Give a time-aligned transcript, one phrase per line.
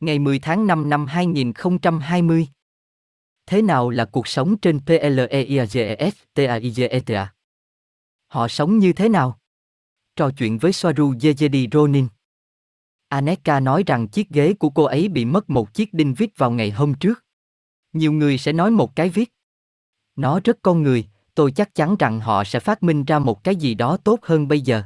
[0.00, 2.48] Ngày 10 tháng 5 năm 2020.
[3.46, 7.32] Thế nào là cuộc sống trên PLEIGESTAIGETA?
[8.26, 9.38] Họ sống như thế nào?
[10.16, 12.08] Trò chuyện với Soaru Yejedi Ronin.
[13.08, 16.50] Aneka nói rằng chiếc ghế của cô ấy bị mất một chiếc đinh vít vào
[16.50, 17.24] ngày hôm trước.
[17.92, 19.32] Nhiều người sẽ nói một cái viết.
[20.16, 23.56] Nó rất con người, tôi chắc chắn rằng họ sẽ phát minh ra một cái
[23.56, 24.82] gì đó tốt hơn bây giờ.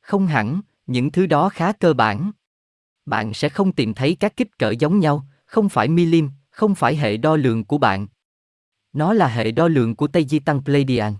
[0.00, 2.30] Không hẳn, những thứ đó khá cơ bản.
[3.06, 6.96] Bạn sẽ không tìm thấy các kích cỡ giống nhau, không phải milim, không phải
[6.96, 8.06] hệ đo lường của bạn.
[8.92, 11.14] Nó là hệ đo lường của Tây Di Tăng Pleiadian.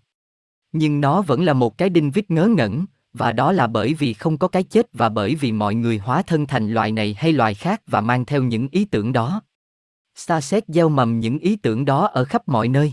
[0.73, 4.15] Nhưng nó vẫn là một cái đinh vít ngớ ngẩn, và đó là bởi vì
[4.15, 7.33] không có cái chết và bởi vì mọi người hóa thân thành loài này hay
[7.33, 9.43] loài khác và mang theo những ý tưởng đó.
[10.15, 12.93] Starset gieo mầm những ý tưởng đó ở khắp mọi nơi.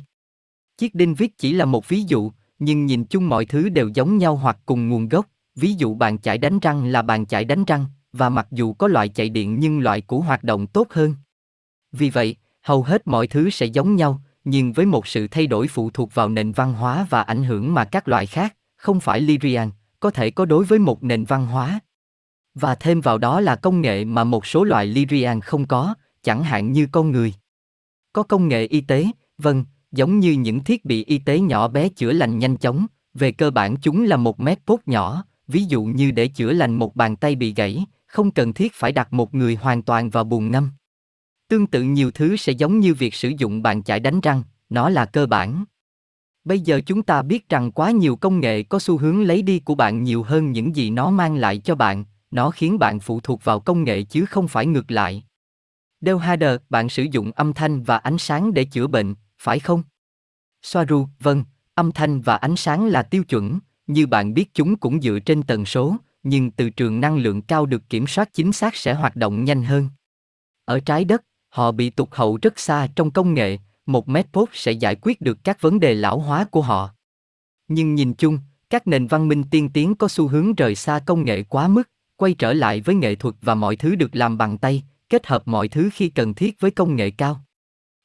[0.78, 4.18] Chiếc đinh vít chỉ là một ví dụ, nhưng nhìn chung mọi thứ đều giống
[4.18, 5.26] nhau hoặc cùng nguồn gốc.
[5.56, 7.86] Ví dụ bàn chải đánh răng là bàn chải đánh răng,
[8.18, 11.16] và mặc dù có loại chạy điện nhưng loại cũ hoạt động tốt hơn.
[11.92, 15.68] Vì vậy, hầu hết mọi thứ sẽ giống nhau, nhưng với một sự thay đổi
[15.68, 19.22] phụ thuộc vào nền văn hóa và ảnh hưởng mà các loại khác, không phải
[19.22, 21.80] Lyrian, có thể có đối với một nền văn hóa.
[22.56, 26.44] Và thêm vào đó là công nghệ mà một số loại Lyrian không có, chẳng
[26.44, 27.34] hạn như con người.
[28.14, 29.06] Có công nghệ y tế,
[29.38, 33.32] vâng, giống như những thiết bị y tế nhỏ bé chữa lành nhanh chóng, về
[33.32, 36.96] cơ bản chúng là một mét pốt nhỏ, ví dụ như để chữa lành một
[36.96, 40.52] bàn tay bị gãy, không cần thiết phải đặt một người hoàn toàn vào buồn
[40.52, 40.72] ngâm.
[41.48, 44.90] Tương tự nhiều thứ sẽ giống như việc sử dụng bàn chải đánh răng, nó
[44.90, 45.66] là cơ bản.
[46.44, 49.60] Bây giờ chúng ta biết rằng quá nhiều công nghệ có xu hướng lấy đi
[49.60, 53.20] của bạn nhiều hơn những gì nó mang lại cho bạn, nó khiến bạn phụ
[53.20, 55.24] thuộc vào công nghệ chứ không phải ngược lại.
[56.02, 59.84] Del Hader, bạn sử dụng âm thanh và ánh sáng để chữa bệnh, phải không?
[60.62, 61.44] Soaru, vâng,
[61.76, 65.44] âm thanh và ánh sáng là tiêu chuẩn, như bạn biết chúng cũng dựa trên
[65.44, 65.96] tần số,
[66.30, 69.64] nhưng từ trường năng lượng cao được kiểm soát chính xác sẽ hoạt động nhanh
[69.64, 69.90] hơn.
[70.66, 74.72] Ở trái đất, họ bị tụt hậu rất xa trong công nghệ, một medpod sẽ
[74.72, 76.90] giải quyết được các vấn đề lão hóa của họ.
[77.68, 78.40] Nhưng nhìn chung,
[78.70, 81.90] các nền văn minh tiên tiến có xu hướng rời xa công nghệ quá mức,
[82.16, 85.48] quay trở lại với nghệ thuật và mọi thứ được làm bằng tay, kết hợp
[85.48, 87.42] mọi thứ khi cần thiết với công nghệ cao.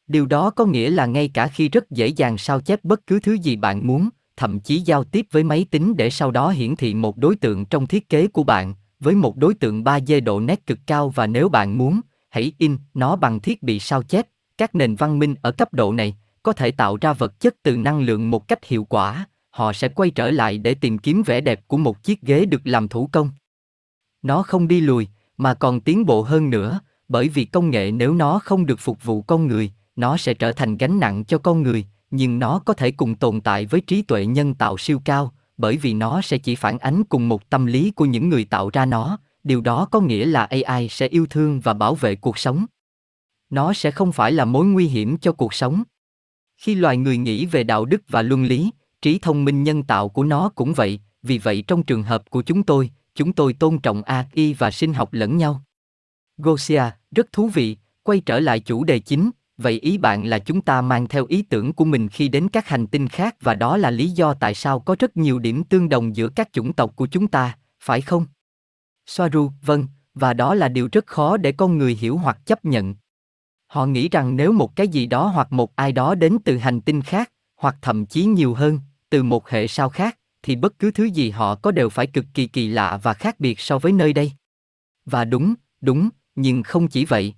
[0.06, 3.21] Điều đó có nghĩa là ngay cả khi rất dễ dàng sao chép bất cứ
[3.21, 6.76] thứ gì bạn muốn, thậm chí giao tiếp với máy tính để sau đó hiển
[6.76, 10.41] thị một đối tượng trong thiết kế của bạn, với một đối tượng 3D độ
[10.41, 12.00] nét cực cao và nếu bạn muốn,
[12.31, 14.26] hãy in nó bằng thiết bị sao chép.
[14.59, 17.76] Các nền văn minh ở cấp độ này có thể tạo ra vật chất từ
[17.76, 21.41] năng lượng một cách hiệu quả, họ sẽ quay trở lại để tìm kiếm vẻ
[21.41, 23.31] đẹp của một chiếc ghế được làm thủ công.
[24.22, 28.14] Nó không đi lùi, mà còn tiến bộ hơn nữa, bởi vì công nghệ nếu
[28.14, 31.62] nó không được phục vụ con người, nó sẽ trở thành gánh nặng cho con
[31.62, 35.33] người, nhưng nó có thể cùng tồn tại với trí tuệ nhân tạo siêu cao,
[35.56, 38.71] bởi vì nó sẽ chỉ phản ánh cùng một tâm lý của những người tạo
[38.73, 42.39] ra nó, điều đó có nghĩa là AI sẽ yêu thương và bảo vệ cuộc
[42.39, 42.67] sống.
[43.50, 45.83] Nó sẽ không phải là mối nguy hiểm cho cuộc sống.
[46.56, 48.71] Khi loài người nghĩ về đạo đức và luân lý,
[49.03, 52.43] trí thông minh nhân tạo của nó cũng vậy, vì vậy trong trường hợp của
[52.43, 55.62] chúng tôi, chúng tôi tôn trọng AI và sinh học lẫn nhau.
[56.37, 60.61] Gosia, rất thú vị, quay trở lại chủ đề chính, vậy ý bạn là chúng
[60.61, 63.77] ta mang theo ý tưởng của mình khi đến các hành tinh khác và đó
[63.77, 66.97] là lý do tại sao có rất nhiều điểm tương đồng giữa các chủng tộc
[66.97, 68.27] của chúng ta, phải không?
[69.07, 72.95] Soaru, vâng, và đó là điều rất khó để con người hiểu hoặc chấp nhận.
[73.67, 76.81] Họ nghĩ rằng nếu một cái gì đó hoặc một ai đó đến từ hành
[76.81, 78.81] tinh khác, hoặc thậm chí nhiều hơn,
[79.11, 82.25] từ một hệ sao khác, thì bất cứ thứ gì họ có đều phải cực
[82.35, 84.33] kỳ kỳ lạ và khác biệt so với nơi đây.
[85.07, 87.35] Và đúng, đúng, nhưng không chỉ vậy.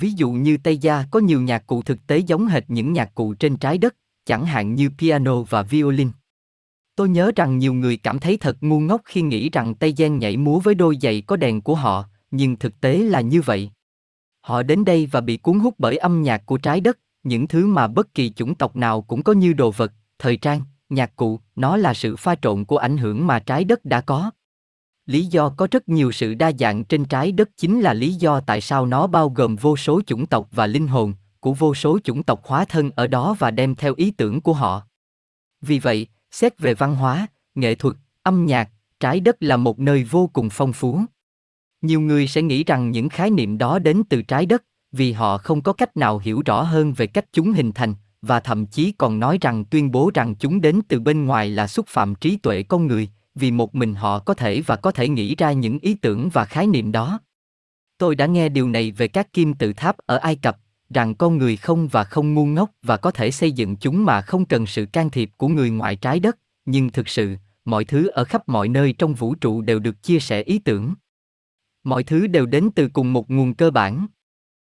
[0.00, 3.14] Ví dụ như Tây Gia có nhiều nhạc cụ thực tế giống hệt những nhạc
[3.14, 6.10] cụ trên trái đất, chẳng hạn như piano và violin.
[6.96, 10.18] Tôi nhớ rằng nhiều người cảm thấy thật ngu ngốc khi nghĩ rằng Tây Gen
[10.18, 13.70] nhảy múa với đôi giày có đèn của họ, nhưng thực tế là như vậy.
[14.40, 17.66] Họ đến đây và bị cuốn hút bởi âm nhạc của trái đất, những thứ
[17.66, 21.40] mà bất kỳ chủng tộc nào cũng có như đồ vật, thời trang, nhạc cụ,
[21.56, 24.30] nó là sự pha trộn của ảnh hưởng mà trái đất đã có.
[25.08, 28.40] Lý do có rất nhiều sự đa dạng trên trái đất chính là lý do
[28.40, 31.98] tại sao nó bao gồm vô số chủng tộc và linh hồn của vô số
[32.04, 34.82] chủng tộc hóa thân ở đó và đem theo ý tưởng của họ.
[35.60, 40.04] Vì vậy, xét về văn hóa, nghệ thuật, âm nhạc, trái đất là một nơi
[40.04, 41.00] vô cùng phong phú.
[41.82, 45.38] Nhiều người sẽ nghĩ rằng những khái niệm đó đến từ trái đất, vì họ
[45.38, 48.92] không có cách nào hiểu rõ hơn về cách chúng hình thành, và thậm chí
[48.98, 52.36] còn nói rằng tuyên bố rằng chúng đến từ bên ngoài là xúc phạm trí
[52.36, 55.78] tuệ con người, vì một mình họ có thể và có thể nghĩ ra những
[55.78, 57.20] ý tưởng và khái niệm đó.
[57.98, 60.58] Tôi đã nghe điều này về các kim tự tháp ở Ai Cập,
[60.90, 64.20] rằng con người không và không ngu ngốc và có thể xây dựng chúng mà
[64.20, 68.06] không cần sự can thiệp của người ngoài trái đất, nhưng thực sự, mọi thứ
[68.06, 70.94] ở khắp mọi nơi trong vũ trụ đều được chia sẻ ý tưởng.
[71.84, 74.06] Mọi thứ đều đến từ cùng một nguồn cơ bản.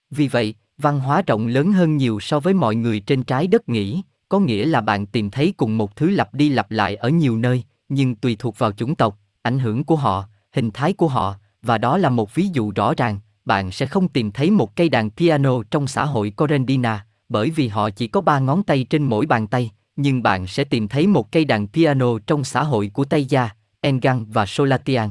[0.10, 3.70] Vì vậy, văn hóa rộng lớn hơn nhiều so với mọi người trên trái đất
[3.70, 7.10] nghĩ, có nghĩa là bạn tìm thấy cùng một thứ lặp đi lặp lại ở
[7.10, 11.08] nhiều nơi, nhưng tùy thuộc vào chủng tộc, ảnh hưởng của họ, hình thái của
[11.08, 14.76] họ, và đó là một ví dụ rõ ràng, bạn sẽ không tìm thấy một
[14.76, 18.84] cây đàn piano trong xã hội Corendina, bởi vì họ chỉ có ba ngón tay
[18.84, 22.64] trên mỗi bàn tay, nhưng bạn sẽ tìm thấy một cây đàn piano trong xã
[22.64, 23.50] hội của Tây Gia,
[23.82, 25.10] Engang và Solatian.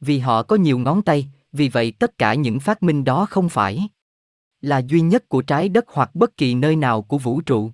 [0.00, 3.48] Vì họ có nhiều ngón tay, vì vậy tất cả những phát minh đó không
[3.48, 3.88] phải
[4.60, 7.70] là duy nhất của trái đất hoặc bất kỳ nơi nào của vũ trụ.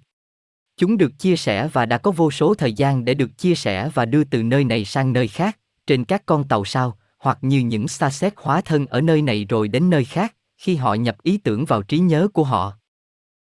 [0.83, 3.91] Chúng được chia sẻ và đã có vô số thời gian để được chia sẻ
[3.95, 7.59] và đưa từ nơi này sang nơi khác, trên các con tàu sao, hoặc như
[7.61, 11.17] những xa xét hóa thân ở nơi này rồi đến nơi khác, khi họ nhập
[11.23, 12.73] ý tưởng vào trí nhớ của họ.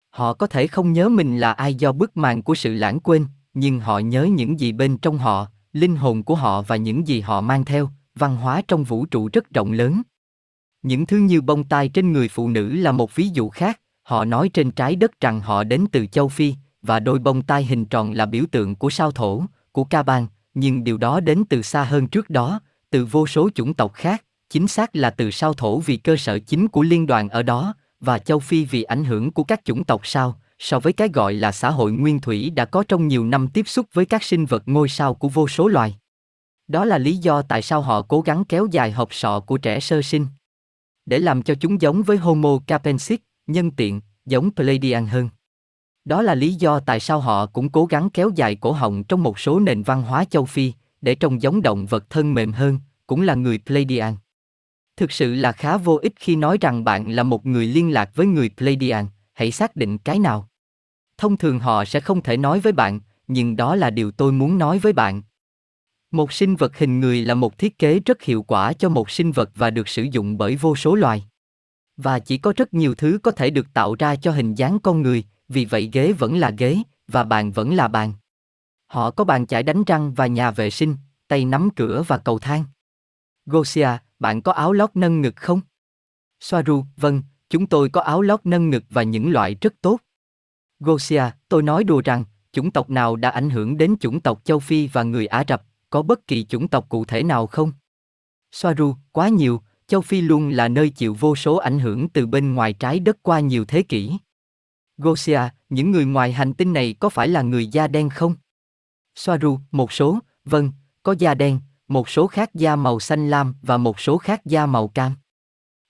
[0.10, 3.26] Họ có thể không nhớ mình là ai do bức màn của sự lãng quên,
[3.54, 7.22] nhưng họ nhớ những gì bên trong họ, linh hồn của họ và những gì
[7.22, 10.02] họ mang theo, văn hóa trong vũ trụ rất rộng lớn.
[10.82, 14.26] Những thứ như bông tai trên người phụ nữ là một ví dụ khác, họ
[14.26, 17.86] nói trên trái đất rằng họ đến từ châu Phi, và đôi bông tai hình
[17.86, 21.62] tròn là biểu tượng của sao thổ, của ca bang, nhưng điều đó đến từ
[21.62, 25.54] xa hơn trước đó, từ vô số chủng tộc khác, chính xác là từ sao
[25.54, 29.06] thổ vì cơ sở chính của liên đoàn ở đó, và châu Phi vì ảnh
[29.06, 32.50] hưởng của các chủng tộc sao, so với cái gọi là xã hội nguyên thủy
[32.50, 35.48] đã có trong nhiều năm tiếp xúc với các sinh vật ngôi sao của vô
[35.48, 35.96] số loài.
[36.68, 39.80] Đó là lý do tại sao họ cố gắng kéo dài hộp sọ của trẻ
[39.80, 40.28] sơ sinh.
[41.06, 45.30] Để làm cho chúng giống với Homo capensis, nhân tiện, giống Pleiadian hơn.
[46.06, 49.24] Đó là lý do tại sao họ cũng cố gắng kéo dài cổ họng trong
[49.24, 52.80] một số nền văn hóa châu Phi, để trông giống động vật thân mềm hơn,
[53.08, 54.16] cũng là người Pleiadian.
[54.98, 58.16] Thực sự là khá vô ích khi nói rằng bạn là một người liên lạc
[58.16, 60.48] với người Pleiadian, hãy xác định cái nào.
[61.18, 64.58] Thông thường họ sẽ không thể nói với bạn, nhưng đó là điều tôi muốn
[64.58, 65.22] nói với bạn.
[66.12, 69.32] Một sinh vật hình người là một thiết kế rất hiệu quả cho một sinh
[69.32, 71.24] vật và được sử dụng bởi vô số loài.
[71.98, 75.02] Và chỉ có rất nhiều thứ có thể được tạo ra cho hình dáng con
[75.02, 76.78] người, vì vậy ghế vẫn là ghế,
[77.08, 78.14] và bàn vẫn là bàn.
[78.88, 80.96] Họ có bàn chải đánh răng và nhà vệ sinh,
[81.28, 82.64] tay nắm cửa và cầu thang.
[83.46, 83.90] Gosia,
[84.20, 85.62] bạn có áo lót nâng ngực không?
[86.40, 89.98] Soaru, vâng, chúng tôi có áo lót nâng ngực và những loại rất tốt.
[90.80, 94.60] Gosia, tôi nói đùa rằng, chủng tộc nào đã ảnh hưởng đến chủng tộc châu
[94.60, 97.72] Phi và người Ả Rập, có bất kỳ chủng tộc cụ thể nào không?
[98.52, 102.54] Soaru, quá nhiều, châu Phi luôn là nơi chịu vô số ảnh hưởng từ bên
[102.54, 104.18] ngoài trái đất qua nhiều thế kỷ.
[105.02, 108.36] Gosia, những người ngoài hành tinh này có phải là người da đen không?
[109.16, 110.72] Soaru, một số, vâng,
[111.04, 114.66] có da đen, một số khác da màu xanh lam và một số khác da
[114.66, 115.14] màu cam.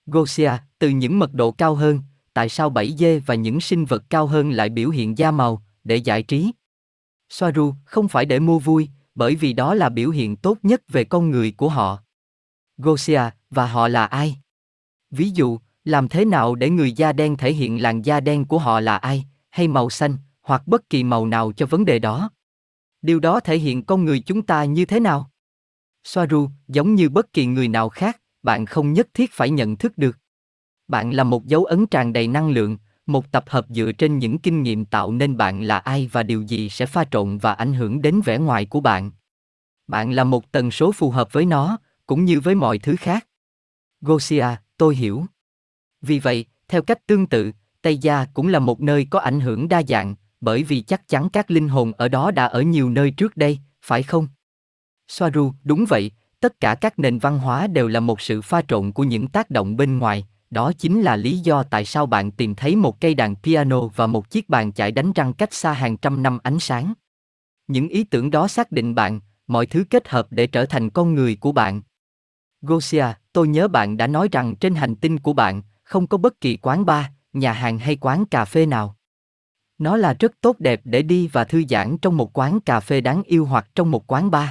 [0.06, 2.00] Gosia, từ những mật độ cao hơn,
[2.34, 5.62] tại sao bảy dê và những sinh vật cao hơn lại biểu hiện da màu,
[5.84, 6.52] để giải trí?
[7.30, 11.04] Soaru, không phải để mua vui, bởi vì đó là biểu hiện tốt nhất về
[11.04, 11.98] con người của họ.
[12.78, 14.36] Gosia, và họ là ai?
[15.10, 18.58] Ví dụ, làm thế nào để người da đen thể hiện làn da đen của
[18.58, 22.30] họ là ai, hay màu xanh, hoặc bất kỳ màu nào cho vấn đề đó?
[23.02, 25.30] Điều đó thể hiện con người chúng ta như thế nào?
[26.04, 29.98] Soaru, giống như bất kỳ người nào khác, bạn không nhất thiết phải nhận thức
[29.98, 30.18] được.
[30.88, 34.38] Bạn là một dấu ấn tràn đầy năng lượng, một tập hợp dựa trên những
[34.38, 37.74] kinh nghiệm tạo nên bạn là ai và điều gì sẽ pha trộn và ảnh
[37.74, 39.10] hưởng đến vẻ ngoài của bạn.
[39.86, 43.26] Bạn là một tần số phù hợp với nó, cũng như với mọi thứ khác.
[44.00, 44.46] Gosia,
[44.76, 45.26] tôi hiểu.
[46.02, 47.52] Vì vậy, theo cách tương tự,
[47.82, 51.28] Tây Gia cũng là một nơi có ảnh hưởng đa dạng, bởi vì chắc chắn
[51.28, 54.28] các linh hồn ở đó đã ở nhiều nơi trước đây, phải không?
[55.08, 56.10] Soaru, đúng vậy,
[56.40, 59.50] tất cả các nền văn hóa đều là một sự pha trộn của những tác
[59.50, 63.14] động bên ngoài, đó chính là lý do tại sao bạn tìm thấy một cây
[63.14, 66.58] đàn piano và một chiếc bàn chải đánh răng cách xa hàng trăm năm ánh
[66.58, 66.92] sáng.
[67.66, 71.14] Những ý tưởng đó xác định bạn, mọi thứ kết hợp để trở thành con
[71.14, 71.82] người của bạn.
[72.62, 76.40] Gosia, tôi nhớ bạn đã nói rằng trên hành tinh của bạn, không có bất
[76.40, 78.96] kỳ quán bar, nhà hàng hay quán cà phê nào.
[79.78, 83.00] Nó là rất tốt đẹp để đi và thư giãn trong một quán cà phê
[83.00, 84.48] đáng yêu hoặc trong một quán bar.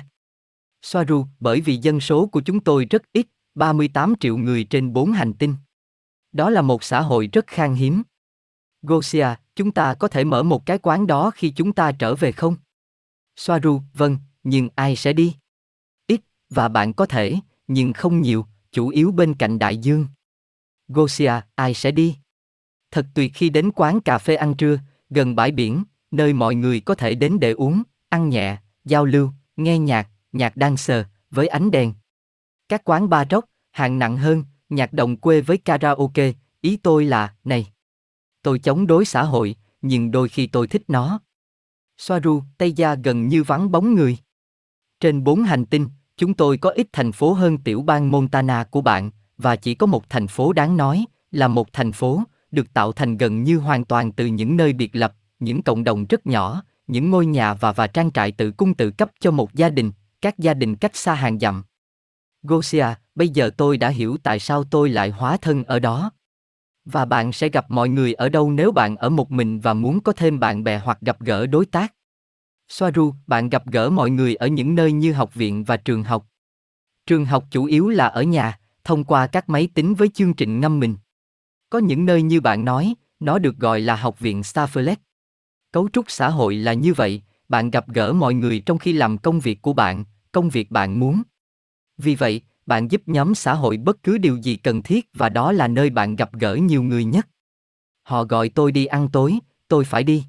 [0.81, 5.11] Soaru, bởi vì dân số của chúng tôi rất ít, 38 triệu người trên 4
[5.11, 5.55] hành tinh.
[6.31, 8.03] Đó là một xã hội rất khan hiếm.
[8.81, 12.31] Gosia, chúng ta có thể mở một cái quán đó khi chúng ta trở về
[12.31, 12.55] không?
[13.35, 15.35] Soaru, vâng, nhưng ai sẽ đi?
[16.07, 17.35] Ít, và bạn có thể,
[17.67, 20.07] nhưng không nhiều, chủ yếu bên cạnh đại dương.
[20.93, 22.15] Gosia, ai sẽ đi?
[22.91, 24.79] Thật tuyệt khi đến quán cà phê ăn trưa,
[25.09, 29.31] gần bãi biển, nơi mọi người có thể đến để uống, ăn nhẹ, giao lưu,
[29.55, 31.93] nghe nhạc, nhạc đang sờ, với ánh đèn.
[32.69, 37.33] Các quán bar rock, hạng nặng hơn, nhạc đồng quê với karaoke, ý tôi là,
[37.43, 37.67] này.
[38.43, 41.19] Tôi chống đối xã hội, nhưng đôi khi tôi thích nó.
[41.97, 44.17] Soaru, Tây Gia gần như vắng bóng người.
[44.99, 48.81] Trên bốn hành tinh, chúng tôi có ít thành phố hơn tiểu bang Montana của
[48.81, 52.91] bạn, và chỉ có một thành phố đáng nói, là một thành phố, được tạo
[52.91, 56.63] thành gần như hoàn toàn từ những nơi biệt lập, những cộng đồng rất nhỏ,
[56.87, 59.91] những ngôi nhà và và trang trại tự cung tự cấp cho một gia đình,
[60.21, 61.63] các gia đình cách xa hàng dặm.
[62.43, 66.11] Gosia, bây giờ tôi đã hiểu tại sao tôi lại hóa thân ở đó.
[66.85, 69.99] Và bạn sẽ gặp mọi người ở đâu nếu bạn ở một mình và muốn
[69.99, 71.93] có thêm bạn bè hoặc gặp gỡ đối tác.
[72.69, 76.27] Soaru, bạn gặp gỡ mọi người ở những nơi như học viện và trường học.
[77.05, 80.59] Trường học chủ yếu là ở nhà, thông qua các máy tính với chương trình
[80.59, 80.95] ngâm mình.
[81.69, 84.95] Có những nơi như bạn nói, nó được gọi là học viện Starfleet.
[85.71, 89.17] Cấu trúc xã hội là như vậy, bạn gặp gỡ mọi người trong khi làm
[89.17, 91.21] công việc của bạn, công việc bạn muốn.
[91.97, 95.51] Vì vậy, bạn giúp nhóm xã hội bất cứ điều gì cần thiết và đó
[95.51, 97.27] là nơi bạn gặp gỡ nhiều người nhất.
[98.03, 100.23] Họ gọi tôi đi ăn tối, tôi phải đi.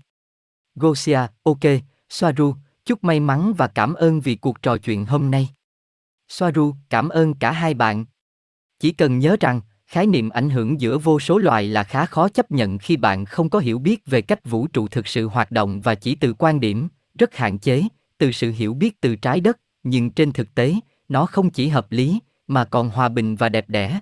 [0.74, 1.60] Gosia, ok,
[2.08, 2.54] Soaru,
[2.84, 5.48] chúc may mắn và cảm ơn vì cuộc trò chuyện hôm nay.
[6.28, 8.04] Soaru, cảm ơn cả hai bạn.
[8.82, 12.28] Chỉ cần nhớ rằng, khái niệm ảnh hưởng giữa vô số loài là khá khó
[12.28, 15.50] chấp nhận khi bạn không có hiểu biết về cách vũ trụ thực sự hoạt
[15.50, 17.82] động và chỉ từ quan điểm, rất hạn chế,
[18.18, 20.74] từ sự hiểu biết từ trái đất, nhưng trên thực tế,
[21.08, 24.00] nó không chỉ hợp lý, mà còn hòa bình và đẹp đẽ.